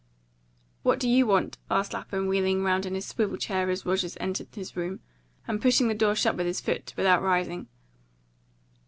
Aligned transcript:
"What 0.81 0.99
do 0.99 1.07
you 1.07 1.27
want?" 1.27 1.59
asked 1.69 1.93
Lapham, 1.93 2.25
wheeling 2.25 2.63
round 2.63 2.87
in 2.87 2.95
his 2.95 3.05
swivel 3.05 3.37
chair 3.37 3.69
as 3.69 3.85
Rogers 3.85 4.17
entered 4.19 4.47
his 4.55 4.75
room, 4.75 4.99
and 5.47 5.61
pushing 5.61 5.89
the 5.89 5.93
door 5.93 6.15
shut 6.15 6.35
with 6.35 6.47
his 6.47 6.59
foot, 6.59 6.91
without 6.97 7.21
rising. 7.21 7.67